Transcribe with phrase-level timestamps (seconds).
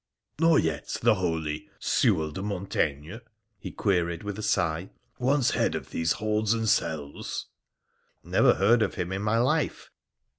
[0.41, 3.21] 'Nor yet the holy Sewall de Monteign?'
[3.59, 4.89] he queried with a sigh
[5.19, 7.45] —'once head of these halls and cells.''
[8.23, 9.91] Never heard of him in my life.'